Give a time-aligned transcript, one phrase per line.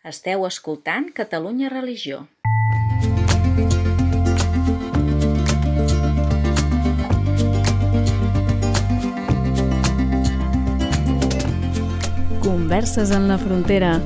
[0.00, 2.26] Esteu escoltant Catalunya Religió.
[12.40, 14.00] Converses en la frontera,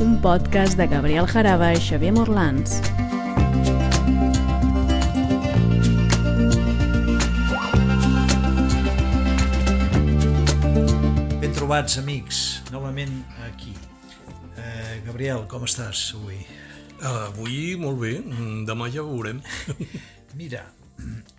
[0.00, 2.80] un podcast de Gabriel Jaraba i Xavier Morlans.
[11.44, 13.75] Ben trobats, amics, novament aquí.
[15.16, 16.42] Gabriel, com estàs avui?
[17.00, 19.38] Uh, avui molt bé, Mm, demà ja veurem.
[20.40, 20.60] Mira,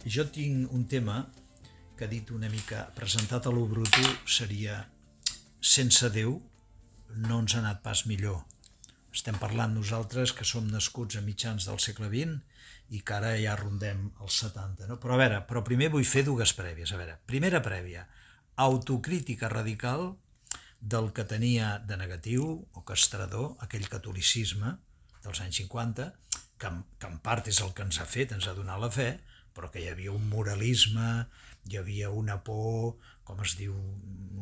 [0.02, 1.20] jo tinc un tema
[1.96, 4.80] que ha dit una mica, presentat a l'Obruto, seria
[5.62, 6.40] sense Déu
[7.30, 8.42] no ens ha anat pas millor.
[9.14, 12.42] Estem parlant nosaltres que som nascuts a mitjans del segle XX
[12.98, 14.90] i que ara ja rondem els 70.
[14.90, 14.98] No?
[14.98, 16.98] Però a veure, però primer vull fer dues prèvies.
[16.98, 18.08] A veure, primera prèvia,
[18.58, 20.16] autocrítica radical
[20.80, 24.76] del que tenia de negatiu o castrador aquell catolicisme
[25.24, 26.12] dels anys 50,
[26.62, 29.10] que, que en part és el que ens ha fet, ens ha donat la fe,
[29.58, 31.26] però que hi havia un moralisme,
[31.68, 32.96] hi havia una por,
[33.28, 33.76] com es diu,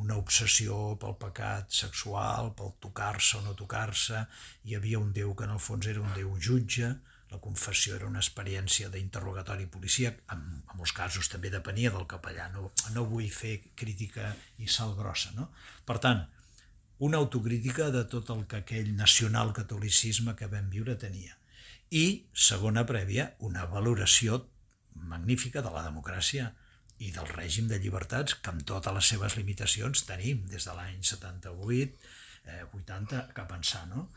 [0.03, 4.25] una obsessió pel pecat sexual, pel tocar-se o no tocar-se,
[4.67, 6.91] hi havia un Déu que en el fons era un Déu jutge,
[7.35, 12.47] la confessió era una experiència d'interrogatori policíac, en, en molts casos també depenia del capellà,
[12.53, 14.31] no, no vull fer crítica
[14.63, 15.49] i sal grossa, no?
[15.85, 16.23] Per tant,
[17.05, 21.35] una autocrítica de tot el que aquell nacional-catolicisme que vam viure tenia.
[21.91, 24.45] I, segona prèvia, una valoració
[24.95, 26.53] magnífica de la democràcia
[27.03, 31.01] i del règim de llibertats que amb totes les seves limitacions tenim des de l'any
[31.03, 32.13] 78,
[32.47, 34.07] eh, 80 cap ençà, no?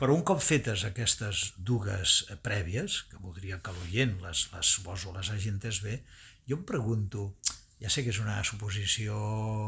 [0.00, 5.12] Però un cop fetes aquestes dues eh, prèvies, que voldria que l'oient les, les, suposo
[5.14, 6.00] les hagi entès bé,
[6.48, 7.28] jo em pregunto,
[7.82, 9.16] ja sé que és una suposició,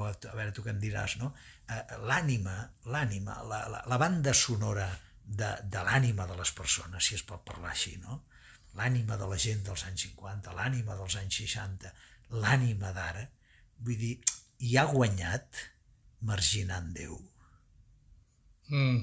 [0.08, 1.32] a veure tu què em diràs, no?
[1.70, 2.56] Eh, L'ànima,
[2.90, 4.88] l'ànima, la, la, la banda sonora
[5.24, 8.22] de, de l'ànima de les persones, si es pot parlar així, no?
[8.78, 11.92] L'ànima de la gent dels anys 50, l'ànima dels anys 60,
[12.42, 13.22] l'ànima d'ara,
[13.86, 14.14] vull dir,
[14.66, 15.62] hi ha guanyat
[16.24, 17.16] marginant Déu.
[18.72, 19.02] Mm.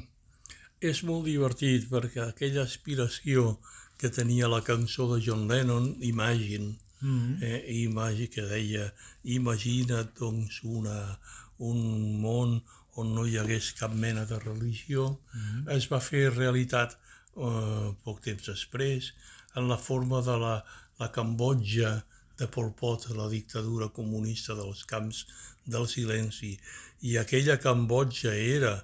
[0.82, 3.60] És molt divertit perquè aquella aspiració
[4.02, 7.42] que tenia la cançó de John Lennon, Imagine, Mm.
[7.42, 8.94] eh, Imagine, que deia
[9.24, 11.18] imagina't doncs una,
[11.58, 11.80] un
[12.22, 12.62] món
[12.94, 15.70] on no hi hagués cap mena de religió, mm.
[15.78, 19.14] es va fer realitat eh, poc temps després
[19.56, 20.56] en la forma de la,
[21.00, 22.04] la Cambodja
[22.38, 25.26] de Pol Pot, la dictadura comunista dels camps
[25.66, 26.58] del silenci.
[27.02, 28.76] I aquella Cambodja era,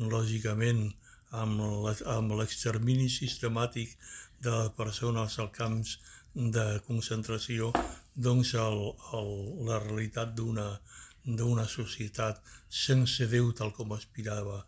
[0.00, 0.94] lògicament,
[1.32, 3.96] amb l'extermini sistemàtic
[4.42, 5.96] de persones als camps
[6.34, 7.72] de concentració,
[8.14, 8.78] doncs el,
[9.18, 9.30] el,
[9.68, 14.60] la realitat d'una societat sense Déu tal com aspirava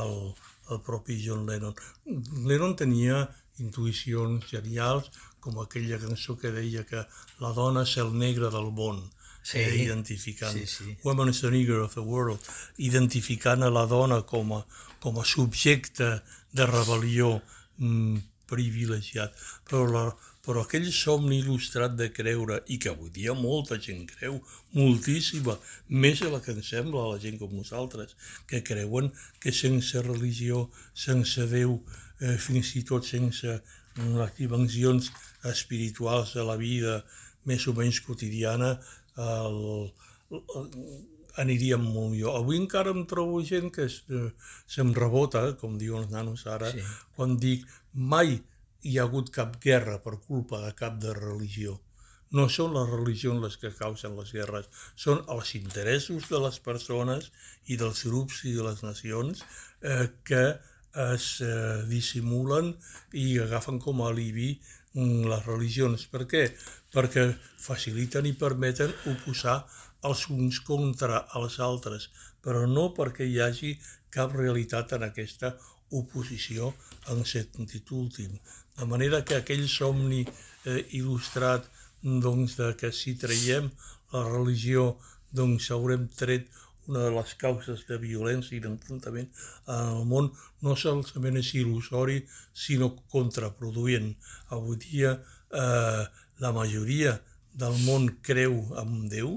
[0.00, 0.34] el,
[0.70, 1.74] el propi John Lennon.
[2.44, 3.24] Lennon tenia
[3.62, 5.08] intuïcions genials,
[5.40, 7.06] com aquella cançó que deia que
[7.40, 9.00] la dona és el negre del món,
[9.46, 9.58] Sí.
[9.58, 10.96] eh, identificant Sí, sí.
[11.04, 12.40] Woman is the nigger of the world,
[12.78, 14.64] identificant a la dona com a,
[14.98, 16.08] com a subjecte
[16.50, 17.36] de rebel·lió
[17.78, 18.16] mm,
[18.50, 19.36] privilegiat.
[19.70, 20.02] Però, la,
[20.42, 24.40] però aquell somni il·lustrat de creure, i que avui dia molta gent creu,
[24.74, 25.54] moltíssima,
[25.94, 28.18] més de la que ens sembla a la gent com nosaltres,
[28.50, 30.66] que creuen que sense religió,
[31.06, 31.78] sense Déu,
[32.18, 33.60] eh, fins i tot sense
[33.96, 35.14] les dimensions
[35.46, 36.98] espirituals de la vida
[37.46, 38.74] més o menys quotidiana,
[39.16, 39.92] el,
[40.30, 40.66] el,
[41.42, 42.36] aniríem molt millor.
[42.40, 44.30] Avui encara em trobo gent que es, eh,
[44.66, 46.80] se'm rebota, com diuen els nanos ara, Sí.
[46.80, 46.86] sí.
[47.16, 48.40] quan dic mai
[48.82, 51.80] hi ha hagut cap guerra per culpa de cap de religió.
[52.30, 57.30] No són les religions les que causen les guerres, són els interessos de les persones
[57.66, 59.44] i dels grups i de les nacions
[59.82, 60.58] eh, que
[61.12, 62.72] es eh, dissimulen
[63.12, 64.54] i agafen com a alibi
[64.94, 66.06] mm, les religions.
[66.12, 66.44] Per què?
[66.94, 67.26] Perquè
[67.60, 69.58] faciliten i permeten oposar
[70.06, 72.10] els uns contra els altres,
[72.42, 73.72] però no perquè hi hagi
[74.16, 75.56] cap realitat en aquesta
[75.96, 76.72] oposició
[77.12, 78.38] en sentit últim.
[78.76, 81.68] De manera que aquell somni eh, il·lustrat
[82.02, 83.70] doncs, de que si traiem
[84.12, 84.94] la religió
[85.36, 86.48] doncs haurem tret
[86.88, 89.28] una de les causes de violència i d'enfrontament
[89.66, 90.30] en el món
[90.62, 92.20] no solament és il·lusori,
[92.54, 94.12] sinó contraproduent.
[94.54, 96.04] Avui dia eh,
[96.44, 97.16] la majoria
[97.56, 99.36] del món creu en Déu,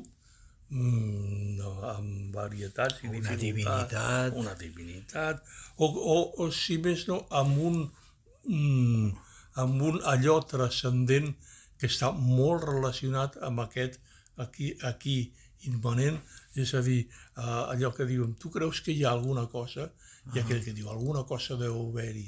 [0.69, 4.35] mm, no, amb varietats i Una divinitat.
[4.35, 5.43] una divinitat,
[5.77, 7.79] o, o, o si més no, amb un,
[8.45, 9.11] mm,
[9.63, 11.33] amb un allò transcendent
[11.79, 13.99] que està molt relacionat amb aquest
[14.43, 15.17] aquí, aquí
[15.67, 16.19] immanent,
[16.55, 17.01] és a dir,
[17.37, 19.91] eh, allò que diuen, tu creus que hi ha alguna cosa
[20.33, 22.27] i aquell que diu alguna cosa deu haver-hi.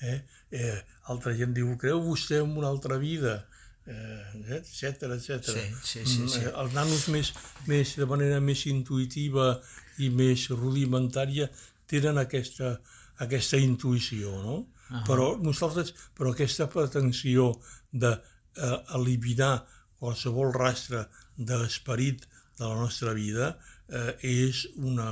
[0.00, 0.18] Eh?
[0.50, 0.76] Eh,
[1.12, 3.44] altra gent diu, creu vostè en una altra vida?
[3.86, 5.42] Eh, etc etc.
[5.42, 6.44] Sí, sí, sí, sí.
[6.44, 7.32] Eh, els nanos més,
[7.66, 9.54] més, de manera més intuïtiva
[9.98, 11.48] i més rudimentària
[11.90, 12.76] tenen aquesta,
[13.24, 14.56] aquesta intuïció, no?
[14.60, 15.04] Uh -huh.
[15.06, 17.52] Però nosaltres, però aquesta pretensió
[17.92, 19.66] d'eliminar eh,
[19.98, 21.06] qualsevol rastre
[21.36, 22.26] d'esperit
[22.60, 23.54] de la nostra vida
[23.88, 25.10] eh, és una...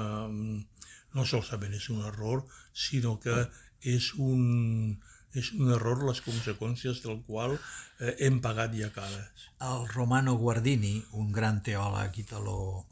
[1.16, 2.44] no solament és un error,
[2.76, 3.34] sinó que
[3.80, 4.98] és un,
[5.32, 9.48] és un error les conseqüències del qual eh, hem pagat ja cares.
[9.64, 12.84] El Romano Guardini, un gran teòleg italo,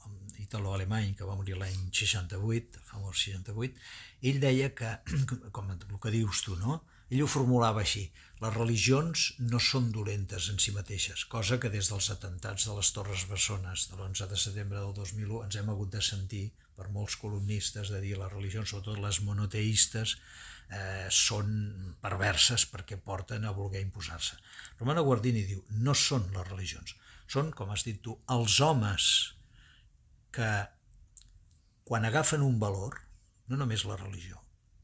[0.46, 3.86] italo-alemany que va morir l'any 68, el famós 68,
[4.30, 4.96] ell deia que,
[5.56, 6.80] com el que dius tu, no?
[7.10, 8.08] Ell ho formulava així,
[8.42, 12.90] les religions no són dolentes en si mateixes, cosa que des dels atentats de les
[12.96, 16.42] Torres Bessones de l'11 de setembre del 2001 ens hem hagut de sentir
[16.76, 20.16] per molts columnistes de dir les religions, sobretot les monoteistes,
[20.68, 21.48] eh, són
[22.02, 24.36] perverses perquè porten a voler imposar-se.
[24.80, 26.96] Romano Guardini diu, no són les religions,
[27.30, 29.10] són, com has dit tu, els homes
[30.34, 30.50] que
[31.86, 32.98] quan agafen un valor,
[33.46, 34.42] no només la religió,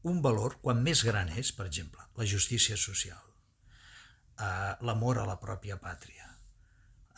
[0.09, 3.21] un valor, quan més gran és, per exemple, la justícia social,
[4.39, 6.27] eh, l'amor a la pròpia pàtria,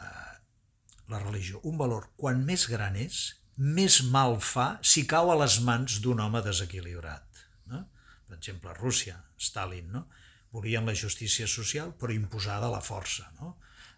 [0.02, 0.36] eh,
[1.14, 3.24] la religió, un valor, quan més gran és,
[3.58, 7.44] més mal fa si cau a les mans d'un home desequilibrat.
[7.72, 7.86] No?
[8.28, 10.06] Per exemple, Rússia, Stalin, no?
[10.56, 13.56] volien la justícia social però imposada a la força, no?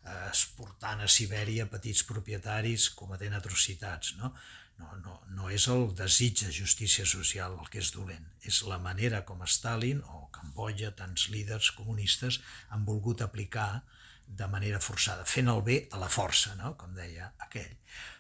[0.08, 4.16] Eh, exportant a Sibèria petits propietaris cometent atrocitats.
[4.22, 4.34] No?
[4.78, 8.78] No, no, no és el desig de justícia social el que és dolent, és la
[8.78, 12.38] manera com Stalin o Camboya, tants líders comunistes,
[12.70, 13.82] han volgut aplicar
[14.28, 16.76] de manera forçada, fent el bé a la força, no?
[16.78, 17.74] com deia aquell.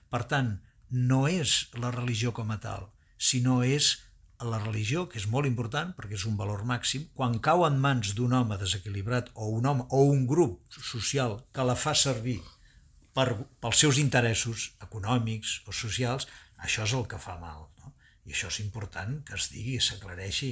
[0.10, 0.56] Per tant,
[0.90, 3.98] no és la religió com a tal, sinó és
[4.45, 8.13] la religió, que és molt important perquè és un valor màxim, quan cau en mans
[8.18, 12.42] d'un home desequilibrat o un home o un grup social que la fa servir
[13.18, 16.28] per, pels seus interessos econòmics o socials,
[16.62, 17.66] això és el que fa mal.
[17.81, 17.94] No?
[18.30, 20.51] I això és important que es digui, s'aclareixi.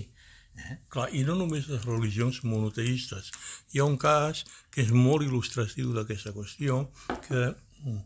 [0.56, 0.78] Eh?
[0.90, 3.32] Clar, i no només les religions monoteistes.
[3.74, 6.88] Hi ha un cas que és molt il·lustratiu d'aquesta qüestió,
[7.28, 7.42] que
[7.84, 8.02] mm,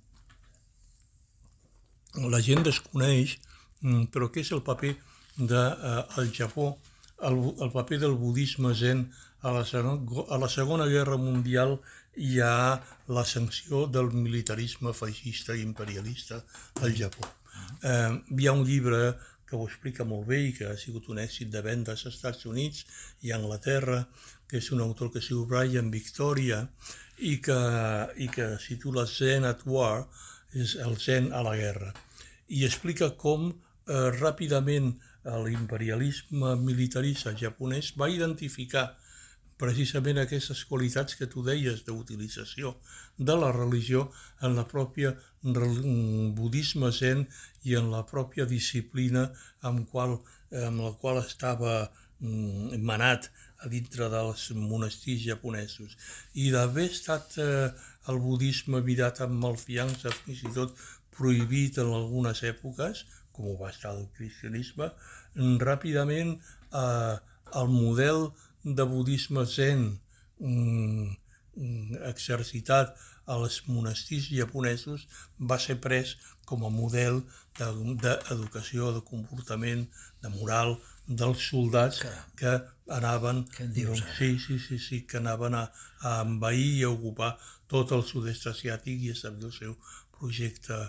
[2.34, 3.38] la gent desconeix,
[3.80, 4.98] mm, però que és el paper
[5.39, 6.77] del de, eh, Japó,
[7.21, 9.09] el, el paper del budisme zen
[9.41, 11.80] a la, a la Segona Guerra Mundial
[12.19, 16.44] hi ha la sanció del militarisme feixista i imperialista
[16.83, 17.27] al Japó.
[17.83, 19.15] Eh, hi ha un llibre
[19.47, 22.45] que ho explica molt bé i que ha sigut un èxit de vendes als Estats
[22.45, 22.83] Units
[23.25, 24.03] i a Anglaterra,
[24.47, 26.65] que és un autor que es diu Brian Victoria
[27.18, 27.59] i que,
[28.18, 30.03] i que titula Zen at War,
[30.53, 31.94] és el Zen a la guerra.
[32.50, 34.94] I explica com eh, ràpidament
[35.24, 38.88] l'imperialisme militarista japonès va identificar
[39.60, 42.77] precisament aquestes qualitats que tu deies d'utilització
[43.30, 44.06] de la religió
[44.48, 45.12] en la pròpia
[46.38, 47.25] budisme zen
[47.68, 49.25] i en la pròpia disciplina
[49.69, 50.16] amb, qual,
[50.63, 53.27] amb la qual estava mm, manat
[53.60, 55.98] a dintre dels monestirs japonesos.
[56.39, 57.68] I d'haver estat eh,
[58.07, 60.80] el budisme mirat amb malfiança, fins i tot
[61.19, 63.04] prohibit en algunes èpoques,
[63.39, 64.89] com ho va estar el cristianisme,
[65.63, 67.15] ràpidament eh,
[67.62, 68.25] el model
[68.80, 69.86] de budisme zen
[70.44, 71.15] mm,
[72.10, 73.00] exercitat
[73.36, 75.05] als monestirs japonesos
[75.51, 76.15] va ser pres
[76.50, 77.22] com a model
[77.60, 79.86] d'educació, de, de comportament,
[80.24, 80.75] de moral
[81.22, 82.31] dels soldats Caram.
[82.41, 82.53] que
[83.00, 85.67] anaven dius, doncs, sí, sí, sí, sí, que anaven a,
[86.01, 87.36] a envair i a ocupar
[87.72, 89.77] tot el sud-est asiàtic i establir el seu
[90.17, 90.79] projecte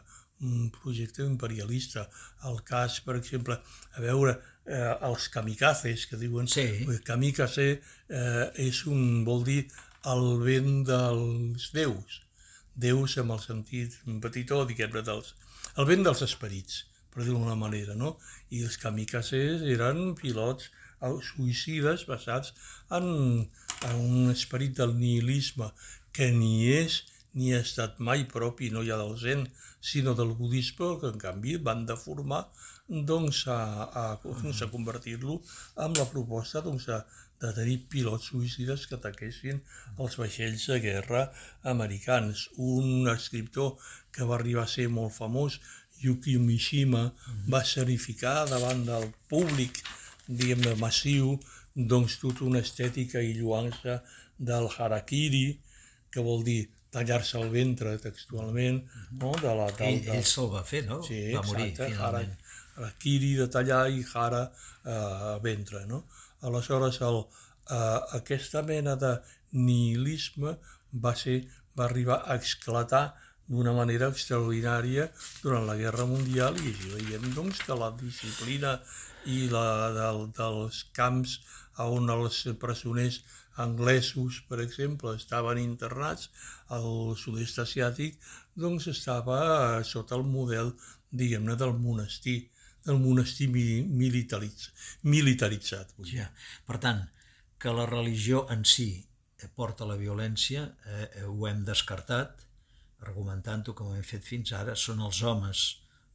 [0.47, 2.06] un projecte imperialista.
[2.49, 3.59] El cas, per exemple,
[3.97, 6.49] a veure, eh, els kamikazes, que diuen...
[6.50, 6.66] Sí.
[7.06, 9.62] Kamikaze eh, és un, vol dir
[10.11, 12.20] el vent dels déus.
[12.80, 15.35] Déus amb el sentit petitó, diguem-ne, dels...
[15.76, 18.16] El vent dels esperits, per dir-ho d'una manera, no?
[18.50, 20.70] I els kamikazes eren pilots
[21.00, 22.52] suïcides basats
[22.92, 23.06] en,
[23.88, 25.70] en un esperit del nihilisme
[26.12, 27.00] que ni és
[27.35, 29.47] ni ha estat mai propi, no ha del zen,
[29.81, 32.45] sinó del budisme, que en canvi van deformar
[32.89, 33.59] doncs, a,
[34.03, 35.41] a, doncs, a convertir-lo
[35.87, 37.05] en la proposta doncs, a,
[37.41, 39.61] de tenir pilots suïcides que ataquessin
[40.05, 41.23] els vaixells de guerra
[41.75, 42.49] americans.
[42.73, 43.79] Un escriptor
[44.13, 45.61] que va arribar a ser molt famós,
[46.01, 47.07] Yuki Mishima,
[47.53, 49.81] va certificar davant del públic,
[50.27, 51.39] diguem massiu,
[51.75, 54.01] doncs tota una estètica i lluança
[54.51, 55.61] del harakiri,
[56.11, 56.63] que vol dir
[56.94, 58.80] tallar-se el ventre textualment,
[59.20, 59.32] no?
[59.40, 60.16] De la, de, ell, de...
[60.18, 61.00] ell se'l va fer, no?
[61.06, 62.37] Sí, va morir, exacte, finalment.
[63.02, 65.85] Kiri de tallar i Hara eh, ventre.
[65.90, 66.04] No?
[66.49, 67.23] Aleshores, el,
[67.70, 69.14] eh, aquesta mena de
[69.52, 70.56] nihilisme
[71.04, 71.40] va, ser,
[71.78, 73.04] va arribar a esclatar
[73.50, 75.09] d'una manera extraordinària
[75.42, 78.76] durant la Guerra Mundial i així veiem doncs, que la disciplina
[79.26, 81.40] i la del, dels camps
[81.82, 83.20] on els presoners
[83.57, 86.30] anglesos, per exemple, estaven internats
[86.69, 88.19] al sud-est asiàtic,
[88.54, 90.73] doncs estava sota el model,
[91.11, 92.50] diguem-ne, del monestir,
[92.87, 94.71] del monestir militaritz,
[95.02, 95.92] militaritzat.
[96.09, 96.30] Ja.
[96.66, 97.04] Per tant,
[97.61, 98.90] que la religió en si
[99.57, 102.47] porta la violència, eh, ho hem descartat,
[103.09, 105.62] argumentant-ho com hem fet fins ara, són els homes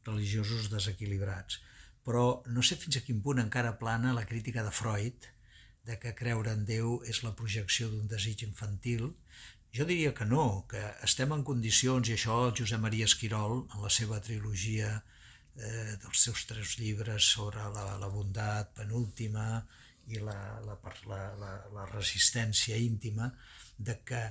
[0.06, 1.60] religiosos desequilibrats.
[2.06, 5.30] Però no sé fins a quin punt encara plana la crítica de Freud
[5.86, 9.12] de que creure en Déu és la projecció d'un desig infantil.
[9.76, 13.84] Jo diria que no, que estem en condicions, i això el Josep Maria Esquirol, en
[13.84, 19.48] la seva trilogia eh, dels seus tres llibres sobre la, la bondat penúltima
[20.08, 20.78] i la, la,
[21.12, 23.32] la, la, la resistència íntima,
[23.78, 24.22] de que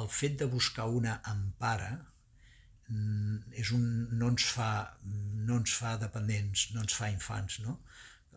[0.00, 1.92] el fet de buscar una empara
[2.88, 4.70] mm, és un, no, ens fa,
[5.48, 7.78] no ens fa dependents, no ens fa infants, no?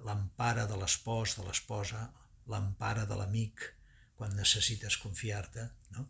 [0.05, 2.05] L'empara de l'espòs, de l'esposa,
[2.51, 3.65] l'empara de l'amic,
[4.17, 6.07] quan necessites confiar-te, no?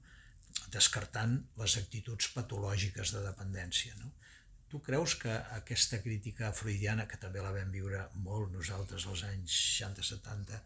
[0.73, 3.95] descartant les actituds patològiques de dependència.
[4.01, 4.13] No?
[4.71, 9.53] Tu creus que aquesta crítica freudiana, que també la vam viure molt nosaltres als anys
[9.77, 10.59] 60-70,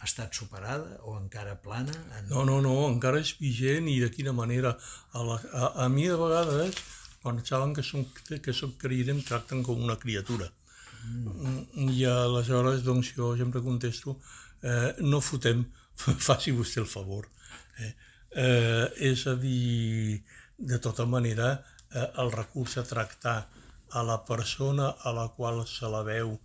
[0.00, 1.92] ha estat superada o encara plana?
[2.18, 2.28] En...
[2.30, 4.76] No, no, no, encara és vigent i de quina manera.
[5.12, 6.78] A, la, a, a mi de vegades,
[7.24, 10.48] quan saben que soc, que soc creient, em tracten com una criatura.
[11.04, 11.90] Mm.
[11.96, 14.16] I aleshores, doncs, jo sempre contesto,
[14.62, 15.64] eh, no fotem,
[16.28, 17.28] faci vostè el favor.
[17.78, 17.92] Eh?
[18.30, 20.20] Eh, és a dir,
[20.58, 21.52] de tota manera,
[21.90, 23.40] eh, el recurs a tractar
[23.90, 26.36] a la persona a la qual se la veu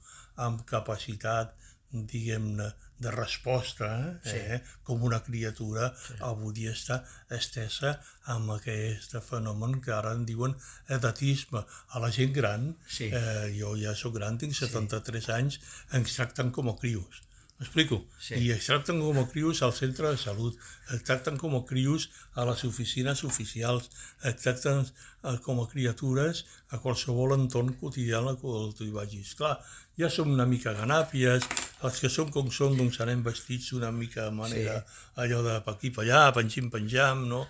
[0.42, 1.54] amb capacitat,
[1.92, 3.88] diguem-ne, de resposta,
[4.24, 4.30] eh?
[4.30, 4.38] sí.
[4.38, 4.62] eh?
[4.84, 6.16] com una criatura, sí.
[6.24, 7.02] avui dia està
[7.38, 7.98] estesa
[8.32, 10.56] amb aquest fenomen que ara en diuen
[10.98, 11.66] edatisme.
[11.92, 13.10] A la gent gran, sí.
[13.12, 15.34] eh, jo ja sóc gran, tinc 73 sí.
[15.36, 15.60] anys,
[16.00, 17.22] ens tracten com a crios.
[17.56, 18.02] M'explico?
[18.20, 18.36] Sí.
[18.36, 20.58] I es tracten com a crios al centre de salut,
[20.92, 23.88] es tracten com a crios a les oficines oficials,
[24.28, 26.44] es tracten eh, com a criatures
[26.76, 29.32] a qualsevol entorn quotidià en el qual tu hi vagis.
[29.40, 29.54] Clar,
[29.96, 31.48] ja som una mica ganàpies,
[31.88, 35.00] els que som com som doncs anem vestits una mica de manera sí.
[35.24, 37.46] allò de per aquí per allà, penjim penjam, no?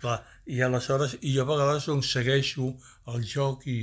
[0.00, 2.72] Clar, i aleshores, i jo a vegades doncs segueixo
[3.12, 3.80] el joc i,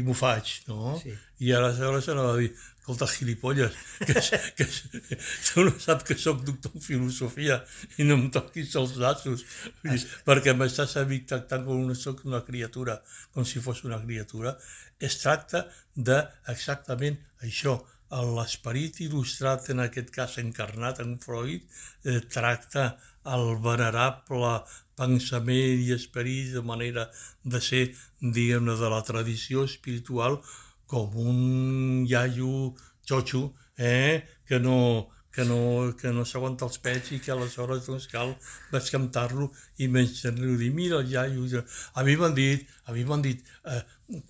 [0.00, 0.96] i m'ho faig, no?
[1.02, 1.12] Sí.
[1.44, 2.54] I aleshores anava a dir,
[2.88, 4.14] escolta, gilipolles, que,
[4.56, 5.16] que,
[5.52, 7.58] tu no saps que sóc doctor en filosofia
[7.98, 9.44] i no em toquis els nassos,
[9.84, 10.06] es...
[10.24, 12.98] perquè m'estàs a mi tractant com una, soc una criatura,
[13.34, 14.56] com si fos una criatura.
[14.98, 17.76] Es tracta de exactament això,
[18.08, 21.60] l'esperit il·lustrat, en aquest cas encarnat en Freud,
[22.08, 22.94] eh, tracta
[23.28, 24.54] el venerable
[24.96, 27.04] pensament i esperit de manera
[27.44, 27.84] de ser,
[28.18, 30.40] diguem-ne, de la tradició espiritual
[30.88, 32.74] com un iaio
[33.06, 34.24] xotxo, eh?
[34.48, 38.32] que no, que no, que no s'aguanta els pets i que aleshores doncs, cal
[38.72, 41.62] descantar-lo i menys li dir, mira el iaio.
[41.94, 43.82] A mi m'han dit, a mi m'han dit, eh,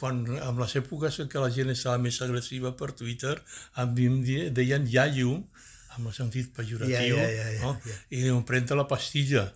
[0.03, 3.38] quan, en les èpoques en què la gent estava més agressiva per Twitter,
[3.79, 4.21] a mi em
[4.59, 5.38] deien iaio,
[5.97, 7.73] amb el sentit pejoratiu, ja, ja, ja, ja, no?
[7.87, 7.97] ja.
[8.19, 9.49] i em pren la pastilla.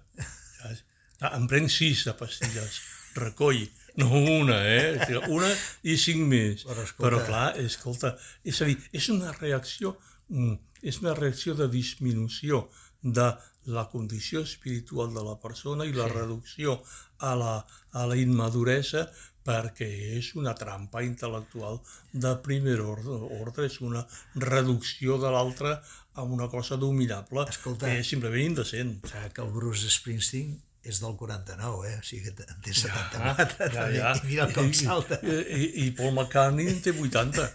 [1.23, 2.81] Ah, em prenc sis de pastilles,
[3.15, 3.67] recoll
[4.01, 4.09] no
[4.41, 5.21] una, eh?
[5.29, 5.51] Una
[5.83, 6.65] i cinc més.
[6.69, 7.05] Però, escolta...
[7.05, 9.97] Però clar, escolta, és a dir, és una reacció,
[10.33, 12.67] mm, és una reacció de disminució
[13.03, 13.29] de
[13.73, 16.15] la condició espiritual de la persona i la sí.
[16.17, 16.81] reducció
[17.19, 17.53] a la,
[17.93, 19.07] a la immaduresa
[19.47, 21.81] perquè és una trampa intel·lectual
[22.25, 24.05] de primer ordre, ordre és una
[24.39, 25.77] reducció de l'altre
[26.15, 29.01] a una cosa dominable Escolta, que és simplement indecent.
[29.03, 31.99] Que el Bruce Springsteen és del 49, eh?
[32.01, 34.13] O sigui que en té 74, ja, ja, ja.
[34.19, 35.21] i mira com salta.
[35.23, 37.47] I, i, I Paul McCartney en té 80,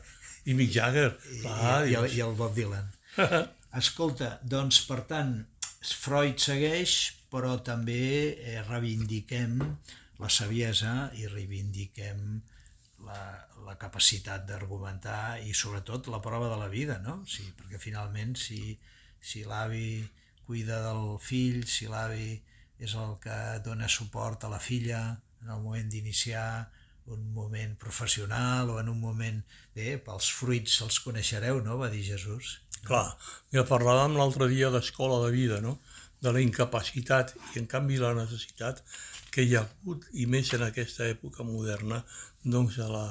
[0.48, 1.12] i Mick Jagger.
[1.43, 2.88] Ah, i, i, i el Bob Dylan.
[3.81, 5.36] Escolta, doncs, per tant,
[5.84, 6.98] Freud segueix,
[7.31, 9.60] però també eh, reivindiquem
[10.22, 12.22] la saviesa i reivindiquem
[13.05, 13.19] la,
[13.67, 17.19] la capacitat d'argumentar i sobretot la prova de la vida, no?
[17.29, 18.77] Sí, perquè finalment si,
[19.19, 20.01] si l'avi
[20.48, 22.38] cuida del fill, si l'avi
[22.79, 25.01] és el que dona suport a la filla
[25.43, 26.48] en el moment d'iniciar
[27.07, 29.41] un moment professional o en un moment...
[29.77, 32.57] Bé, pels fruits els coneixereu, no?, va dir Jesús.
[32.88, 33.05] Clar,
[33.53, 35.77] ja parlàvem l'altre dia d'escola de vida, no?,
[36.22, 38.81] de la incapacitat i, en canvi, la necessitat
[39.34, 42.01] que hi ha hagut, i més en aquesta època moderna,
[42.43, 43.05] doncs, de la,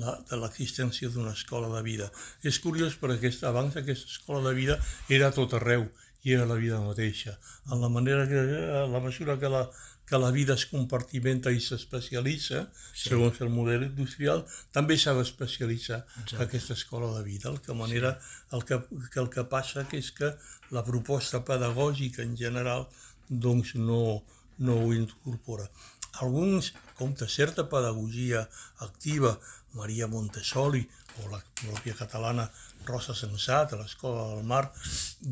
[0.00, 2.08] la, de l'existència d'una escola de vida.
[2.42, 4.80] És curiós perquè aquesta, abans aquesta escola de vida
[5.12, 5.86] era tot arreu
[6.26, 7.36] i era la vida mateixa.
[7.70, 8.40] En la manera que,
[8.80, 9.62] a la mesura que la,
[10.06, 13.08] que la vida es compartimenta i s'especialitza, sí.
[13.10, 14.42] segons el model industrial,
[14.74, 16.00] també s'ha d'especialitzar
[16.44, 17.50] aquesta escola de vida.
[17.50, 18.16] El que, manera,
[18.58, 18.80] el que,
[19.12, 20.32] que el que passa que és que
[20.74, 22.88] la proposta pedagògica en general
[23.28, 24.22] doncs no,
[24.58, 25.66] no ho incorpora.
[26.24, 28.46] Alguns, com de certa pedagogia
[28.86, 29.36] activa,
[29.76, 30.82] Maria Montessori
[31.22, 32.48] o la pròpia catalana
[32.86, 34.64] Rosa Sensat, a l'Escola del Mar,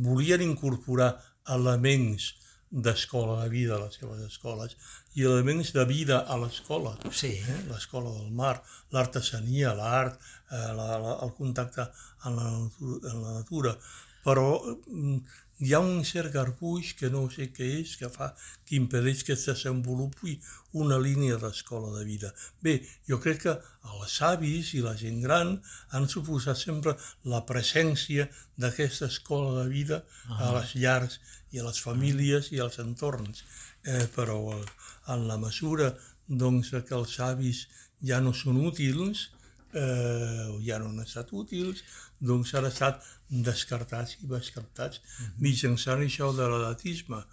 [0.06, 1.14] volien incorporar
[1.56, 2.32] elements
[2.74, 4.74] d'escola de vida a les seves escoles
[5.14, 6.96] i elements de vida a l'escola.
[7.10, 7.36] Sí.
[7.38, 7.58] Eh?
[7.70, 8.56] L'escola del mar,
[8.90, 10.18] l'artesania, l'art,
[10.50, 11.86] eh, la, la, el contacte
[12.26, 13.76] amb la, natura, amb la natura.
[14.24, 15.18] Però mm,
[15.60, 18.32] hi ha un cert garbuix que no sé què és, que fa
[18.66, 20.34] que impedeix que es desenvolupi
[20.82, 22.32] una línia d'escola de vida.
[22.62, 22.74] Bé,
[23.08, 23.54] jo crec que
[23.92, 25.54] els avis i la gent gran
[25.94, 26.96] han suposat sempre
[27.34, 28.26] la presència
[28.58, 30.42] d'aquesta escola de vida uh -huh.
[30.48, 31.20] a les llars
[31.52, 33.44] i a les famílies i als entorns.
[33.84, 34.64] Eh, però eh,
[35.12, 35.94] en la mesura
[36.26, 37.68] doncs, que els avis
[38.02, 39.30] ja no són útils,
[39.74, 41.82] eh, ja no han estat útils,
[42.20, 43.02] doncs han estat
[43.48, 45.32] descartats i descartats uh -huh.
[45.46, 47.24] mitjançant això de l'edatisme.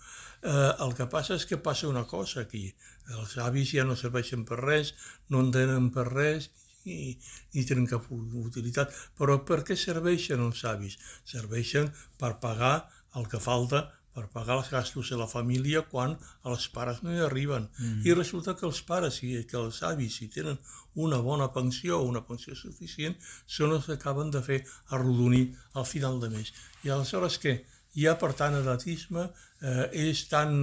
[0.41, 2.73] Eh, el que passa és que passa una cosa aquí.
[3.19, 4.93] Els avis ja no serveixen per res,
[5.29, 6.49] no en tenen per res
[6.85, 7.17] i,
[7.53, 8.93] i tenen cap utilitat.
[9.17, 10.97] Però per què serveixen els avis?
[11.25, 16.17] Serveixen per pagar el que falta per pagar els gastos de la família quan
[16.51, 17.67] els pares no hi arriben.
[17.79, 18.01] Mm.
[18.07, 20.59] I resulta que els pares i que els avis, si tenen
[20.95, 23.15] una bona pensió o una pensió suficient,
[23.47, 26.51] són els que acaben de fer arrodonir al final de mes.
[26.83, 27.61] I aleshores què?
[27.95, 29.29] Hi ha, per tant, edatisme,
[29.61, 30.53] eh, és tan,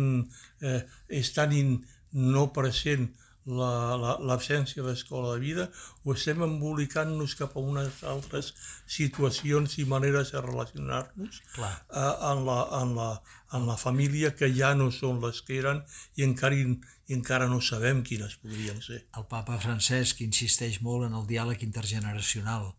[0.61, 1.75] eh, és tan in,
[2.13, 3.09] no present
[3.49, 5.65] l'absència la, la, d'escola de vida
[6.05, 8.53] o estem embolicant-nos cap a unes altres
[8.87, 11.71] situacions i maneres de relacionar-nos eh,
[12.03, 13.09] en, la, en, la,
[13.57, 15.81] en la família que ja no són les que eren
[16.17, 19.05] i encara, i encara no sabem quines podrien ser.
[19.17, 22.75] El papa Francesc insisteix molt en el diàleg intergeneracional,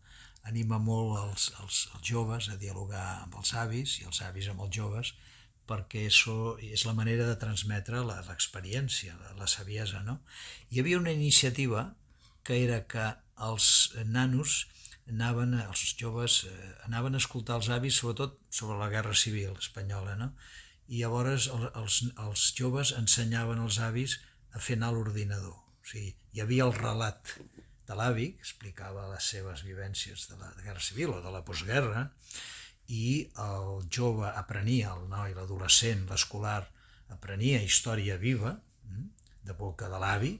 [0.46, 4.62] anima molt els, els, els joves a dialogar amb els avis i els avis amb
[4.66, 5.14] els joves,
[5.70, 10.02] perquè això és la manera de transmetre l'experiència, la, la saviesa.
[10.06, 10.18] No?
[10.70, 11.86] Hi havia una iniciativa
[12.46, 13.06] que era que
[13.46, 13.68] els
[14.10, 14.64] nanos
[15.10, 20.16] anaven, els joves, eh, anaven a escoltar els avis, sobretot sobre la guerra civil espanyola,
[20.18, 20.32] no?
[20.90, 24.18] i llavors el, els, els joves ensenyaven als avis
[24.54, 25.54] a fer anar l'ordinador.
[25.54, 27.34] O sigui, hi havia el relat
[27.86, 32.08] de l'avi, que explicava les seves vivències de la guerra civil o de la postguerra,
[32.90, 36.62] i el jove aprenia, el noi, l'adolescent, l'escolar,
[37.16, 38.56] aprenia història viva,
[38.88, 39.08] mm,
[39.46, 40.32] de boca de l'avi,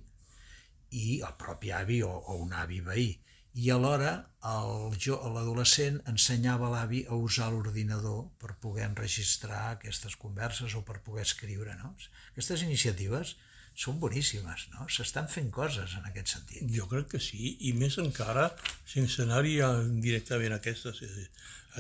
[0.91, 3.11] i el propi avi o, o un avi veí.
[3.55, 4.11] I alhora
[4.43, 11.75] l'adolescent ensenyava l'avi a usar l'ordinador per poder enregistrar aquestes converses o per poder escriure.
[11.83, 11.95] No?
[12.31, 13.37] Aquestes iniciatives
[13.77, 14.87] són boníssimes, no?
[14.93, 16.67] S'estan fent coses en aquest sentit.
[16.75, 18.51] Jo crec que sí, i més encara,
[18.89, 19.57] sense anar-hi
[20.05, 21.27] directament a aquestes eh,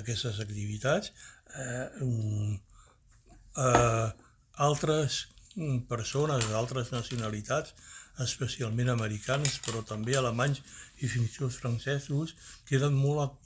[0.00, 1.12] aquestes activitats.
[1.58, 1.86] Eh,
[3.56, 4.08] eh,
[4.70, 5.26] altres
[5.88, 7.74] persones d'altres nacionalitats,
[8.22, 10.60] especialment americans, però també alemanys
[11.00, 12.34] i fins i tot francesos,
[12.68, 13.36] queden molt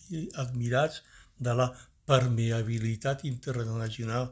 [0.42, 1.02] admirats
[1.38, 1.70] de la
[2.08, 4.28] permeabilitat internacional,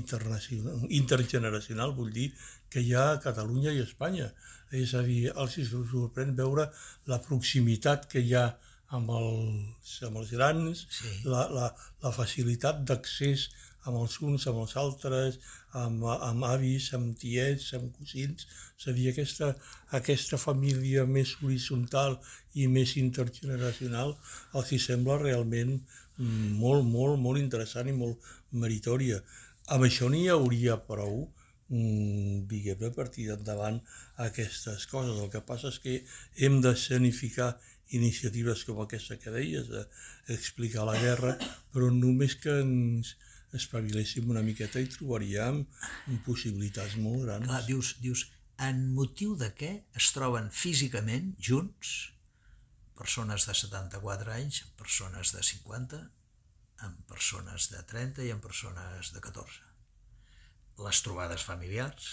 [0.00, 2.30] internacional, intergeneracional, vull dir,
[2.70, 4.30] que hi ha a Catalunya i a Espanya.
[4.74, 6.70] És a dir, els sorprèn veure
[7.10, 8.46] la proximitat que hi ha
[8.96, 11.12] amb els, amb els grans, sí.
[11.26, 11.70] la, la,
[12.02, 13.48] la facilitat d'accés
[13.86, 15.38] amb els uns, amb els altres,
[15.80, 18.46] amb, amb avis, amb tiets, amb cosins,
[18.78, 19.52] és a dir, aquesta,
[19.98, 22.18] aquesta família més horitzontal
[22.54, 24.16] i més intergeneracional
[24.58, 25.78] els hi sembla realment
[26.18, 29.20] molt, molt, molt interessant i molt meritòria.
[29.74, 31.26] Amb això n'hi hauria prou,
[31.68, 33.80] diguem-ne, per tirar endavant
[34.22, 35.18] aquestes coses.
[35.18, 35.96] El que passa és que
[36.38, 37.56] hem d'escenificar
[37.96, 41.36] iniciatives com aquesta que deies, d'explicar la guerra,
[41.74, 43.14] però només que ens
[43.56, 45.62] espaviléssim una miqueta i trobaríem
[46.26, 47.46] possibilitats molt grans.
[47.46, 48.26] Clar, dius, dius,
[48.66, 52.15] en motiu de què es troben físicament junts
[52.96, 56.00] persones de 74 anys, persones de 50,
[56.86, 59.62] amb persones de 30 i amb persones de 14.
[60.84, 62.10] Les trobades familiars,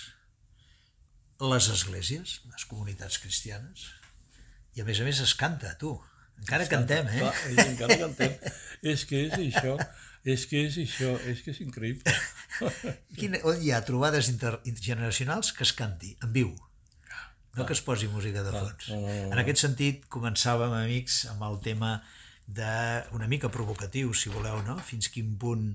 [1.44, 3.90] les esglésies, les comunitats cristianes,
[4.74, 5.94] i a més a més es canta, tu.
[6.40, 7.54] Encara es cantem, canta, eh?
[7.54, 8.38] Clar, encara cantem.
[8.94, 9.76] és que és això,
[10.24, 12.16] és que és això, és que és increïble.
[13.20, 16.54] Quina, on hi ha trobades intergeneracionals que es canti, en viu.
[17.56, 18.90] No que es posi música de fons.
[18.94, 21.96] En aquest sentit, començàvem, amics, amb el tema
[22.48, 22.74] de
[23.16, 24.78] una mica provocatiu, si voleu, no?
[24.84, 25.70] Fins quin punt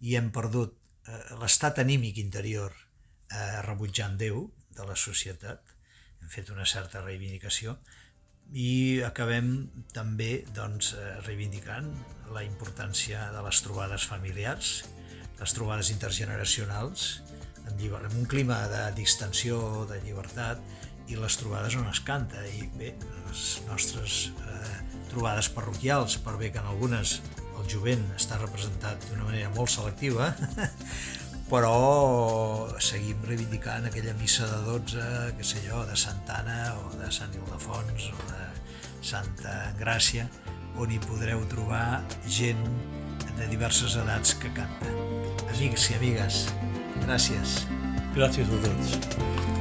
[0.00, 0.74] hi hem perdut
[1.06, 5.74] eh, l'estat anímic interior eh, rebutjant Déu de la societat.
[6.20, 7.78] Hem fet una certa reivindicació
[8.50, 11.90] i acabem també doncs, eh, reivindicant
[12.34, 14.72] la importància de les trobades familiars,
[15.38, 17.22] les trobades intergeneracionals,
[17.66, 18.02] en, lliber...
[18.10, 20.60] en un clima de distensió, de llibertat,
[21.10, 22.42] i les trobades on es canta.
[22.56, 22.94] I bé,
[23.26, 24.76] les nostres eh,
[25.10, 27.18] trobades parroquials, per bé que en algunes
[27.58, 30.30] el jovent està representat d'una manera molt selectiva,
[31.52, 31.74] però
[32.82, 38.10] seguim reivindicant aquella missa de 12, que sé jo, de Santana o de Sant Ildefons
[38.14, 38.46] o de
[39.02, 40.28] Santa Gràcia,
[40.80, 42.62] on hi podreu trobar gent
[43.36, 44.94] de diverses edats que canta.
[45.50, 46.44] Amics i amigues,
[47.02, 47.64] gràcies.
[48.14, 49.59] Gràcies a tots.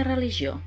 [0.00, 0.62] Religió